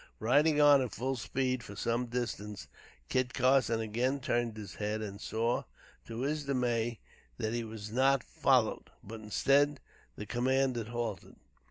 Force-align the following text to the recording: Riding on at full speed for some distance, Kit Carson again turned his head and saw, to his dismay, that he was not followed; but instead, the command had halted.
Riding 0.19 0.59
on 0.59 0.81
at 0.81 0.91
full 0.93 1.15
speed 1.15 1.61
for 1.61 1.75
some 1.75 2.07
distance, 2.07 2.67
Kit 3.07 3.35
Carson 3.35 3.79
again 3.81 4.19
turned 4.19 4.57
his 4.57 4.73
head 4.81 4.99
and 4.99 5.21
saw, 5.21 5.65
to 6.07 6.21
his 6.21 6.45
dismay, 6.45 6.99
that 7.37 7.53
he 7.53 7.63
was 7.63 7.91
not 7.91 8.23
followed; 8.23 8.89
but 9.03 9.19
instead, 9.19 9.79
the 10.15 10.25
command 10.25 10.75
had 10.75 10.87
halted. 10.87 11.35